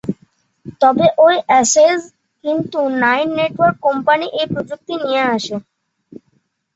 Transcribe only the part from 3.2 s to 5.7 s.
Network company এই প্রযুক্তি নিয়ে আসে।